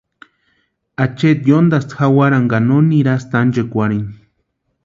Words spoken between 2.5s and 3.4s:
ka no nirasti